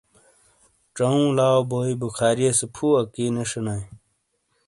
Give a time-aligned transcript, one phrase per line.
[0.95, 3.83] چؤوں لاؤ بوئے بخاریئے سے پھو اکی نے شئنائے۔